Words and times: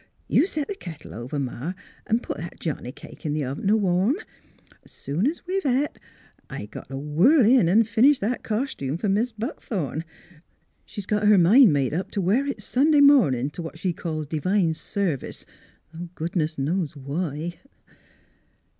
"You 0.27 0.47
44 0.47 0.47
NEIGHBORS 0.47 0.51
set 0.53 0.67
th' 0.67 0.79
kettle 0.79 1.13
over, 1.13 1.37
Ma, 1.37 1.73
V 2.09 2.17
put 2.21 2.37
that 2.37 2.59
johnny 2.59 2.91
cake 2.91 3.23
in 3.23 3.35
th' 3.35 3.43
oven 3.43 3.67
t' 3.67 3.73
warm. 3.73 4.15
'S 4.83 4.91
soon 4.91 5.27
's 5.27 5.45
we've 5.45 5.63
et, 5.63 5.99
I 6.49 6.65
got 6.65 6.87
t' 6.89 6.95
whirl 6.95 7.45
in 7.45 7.69
an' 7.69 7.83
finish 7.83 8.17
that 8.17 8.41
cos 8.41 8.73
tume 8.73 8.97
f'r 8.97 9.11
Mis' 9.11 9.31
Buck 9.31 9.61
thorn. 9.61 10.03
She's 10.87 11.05
got 11.05 11.27
her 11.27 11.37
mind 11.37 11.71
made 11.71 11.93
up 11.93 12.09
t' 12.09 12.19
wear 12.19 12.47
it 12.47 12.63
Sun 12.63 12.89
day 12.89 13.01
mornin' 13.01 13.51
t' 13.51 13.61
what 13.61 13.77
she 13.77 13.93
calls 13.93 14.25
d'vine 14.25 14.73
service, 14.73 15.45
though 15.93 16.09
goodness 16.15 16.57
knows 16.57 16.95
why." 16.95 17.59